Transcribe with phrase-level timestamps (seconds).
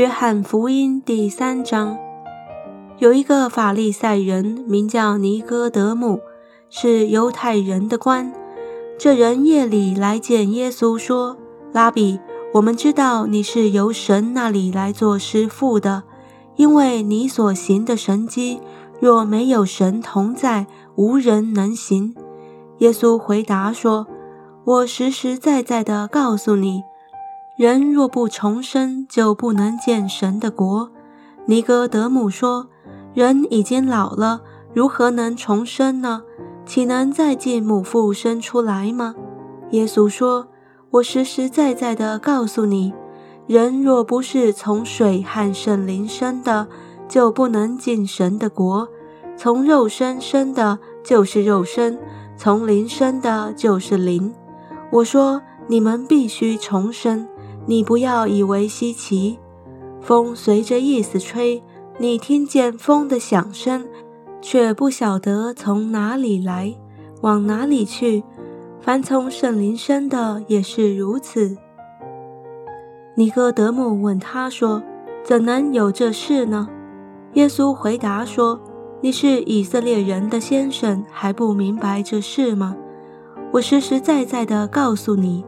[0.00, 1.98] 约翰福音第三章，
[2.96, 6.20] 有一个法利赛人名叫尼哥德姆，
[6.70, 8.32] 是犹太人的官。
[8.98, 11.36] 这人夜里来见耶稣，说
[11.74, 12.18] ：“拉比，
[12.54, 16.04] 我们知道你是由神那里来做师傅的，
[16.56, 18.58] 因为你所行的神迹，
[19.00, 22.14] 若没有神同在，无人能行。”
[22.80, 24.06] 耶稣回答说
[24.64, 26.84] ：“我实实在在的告诉你。”
[27.60, 30.90] 人若不重生，就不能见神的国。
[31.44, 32.68] 尼哥德姆说
[33.12, 34.40] ：“人已经老了，
[34.72, 36.22] 如何能重生呢？
[36.64, 39.14] 岂能再进母腹生出来吗？”
[39.72, 40.48] 耶稣说
[40.88, 42.94] ：“我实实在在的告诉你，
[43.46, 46.66] 人若不是从水和圣灵生的，
[47.06, 48.88] 就不能进神的国。
[49.36, 51.98] 从肉身生的，就是肉身；
[52.38, 54.32] 从灵生的，就是灵。
[54.90, 57.28] 我说，你们必须重生。”
[57.66, 59.38] 你不要以为稀奇，
[60.00, 61.62] 风随着意思吹，
[61.98, 63.86] 你听见风的响声，
[64.40, 66.74] 却不晓得从哪里来，
[67.20, 68.24] 往哪里去。
[68.80, 71.58] 凡从圣灵生的也是如此。
[73.14, 74.82] 尼哥德姆问他说
[75.22, 76.66] ：“怎能有这事呢？”
[77.34, 78.58] 耶稣回答说
[79.02, 82.74] ：“你是以色列人的先生，还不明白这事吗？
[83.52, 85.44] 我实实在在的告诉你。”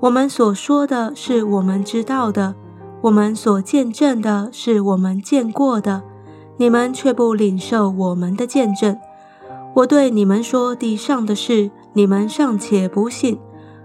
[0.00, 2.54] 我们所说的是我们知道的，
[3.02, 6.02] 我们所见证的是我们见过的，
[6.56, 8.98] 你们却不领受我们的见证。
[9.74, 13.36] 我对你们说地上的事，你们尚且不信；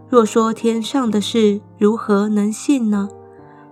[0.07, 3.09] 若说天上的事，如何能信呢？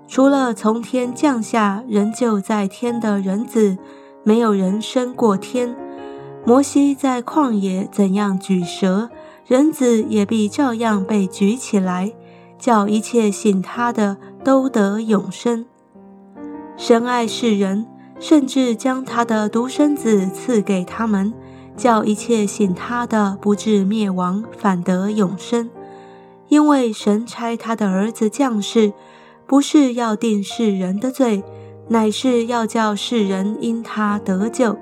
[0.05, 3.77] 除了从天降下仍旧在天的人子，
[4.23, 5.73] 没有人升过天。
[6.45, 9.09] 摩西在旷野怎样举蛇，
[9.47, 12.11] 人子也必照样被举起来。
[12.63, 15.65] 叫一切信他的都得永生。
[16.77, 17.85] 神爱世人，
[18.21, 21.33] 甚至将他的独生子赐给他们，
[21.75, 25.69] 叫一切信他的不至灭亡，反得永生。
[26.47, 28.93] 因为神差他的儿子降世，
[29.45, 31.43] 不是要定世人的罪，
[31.89, 34.77] 乃是要叫世人因他得救。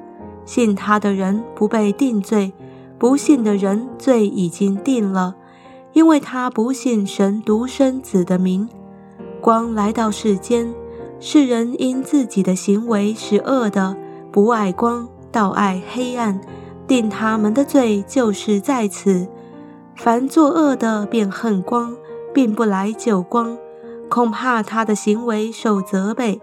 [0.45, 2.53] 信他的人不被定罪，
[2.99, 5.37] 不信的人罪已经定了。
[5.93, 8.67] 因为他不信神独生子的名，
[9.41, 10.73] 光来到世间，
[11.19, 13.95] 世人因自己的行为是恶的，
[14.31, 16.39] 不爱光，倒爱黑暗，
[16.87, 19.27] 定他们的罪就是在此。
[19.95, 21.95] 凡作恶的便恨光，
[22.33, 23.57] 并不来救光，
[24.09, 26.39] 恐怕他的行为受责备；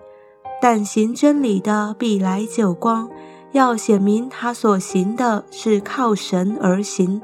[0.60, 3.08] 但行真理的必来救光，
[3.52, 7.22] 要显明他所行的是靠神而行。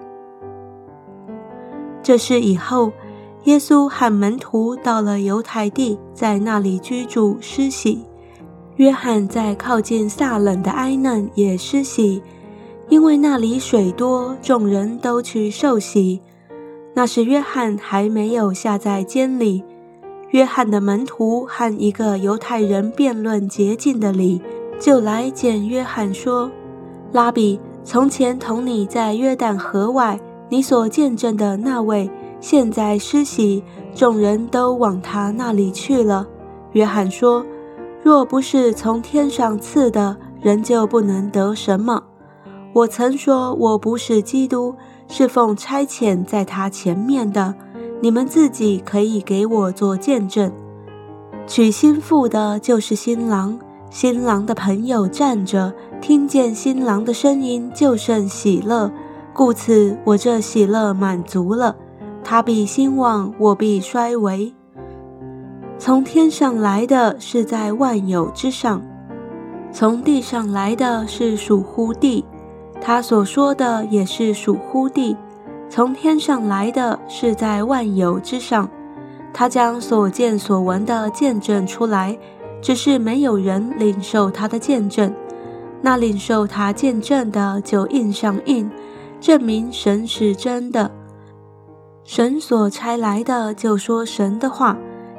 [2.05, 2.93] 这事以后，
[3.45, 8.05] 耶稣和门徒到了犹太地，在那里居住施洗。
[8.77, 12.23] 约翰在靠近撒冷的埃嫩也施洗，
[12.91, 16.21] 因为那里水多，众人都去受洗。
[16.93, 19.65] 那时约翰还没有下在监里。
[20.33, 24.43] 约翰的门徒和一个犹太人辩论洁净的理，
[24.79, 26.51] 就来见约翰说
[27.13, 36.27] ：“拉比，从前同你在约旦河外。”你所见证的那位，现在施洗，众人都往他那里去了。
[36.73, 37.45] 约翰说
[38.03, 42.03] ：“若不是从天上赐的，人就不能得什么。
[42.73, 44.75] 我曾说我不是基督，
[45.09, 47.55] 是奉差遣在他前面的。
[48.01, 50.53] 你们自己可以给我做见证。
[51.47, 58.93] 娶新妇的就是新郎，新郎的朋友站着，听见新郎的声音，就甚喜乐。”
[59.35, 61.75] 故此，我这喜乐满足了，
[62.23, 64.55] 他必兴旺，我必衰微。
[65.77, 68.81] 从天上来的是在万有之上，
[69.73, 72.25] 从地上来的是属乎地，
[72.81, 75.17] 他所说的也是属乎地。
[75.69, 78.71] 从天上来的是在万有之上，
[79.33, 82.17] 他将所见所闻的见证出来，
[82.63, 85.13] 只是没有人领受他的见证。
[85.83, 88.71] 那领受他见证的，就印上印。
[89.25, 90.91] 证明神是真的，
[92.05, 94.77] 神所差来的就说神的话，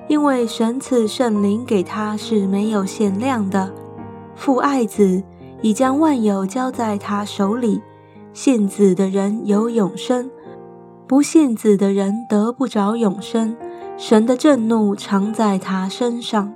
[0.08, 3.74] 因为神赐圣灵给他是没有限量的。
[4.36, 5.24] 父爱子，
[5.64, 7.82] 已将万有交在他手里。
[8.32, 10.30] 信子的人有永生，
[11.08, 13.58] 不信子的人得不着永生。
[13.98, 16.54] 神的震怒常在他身上。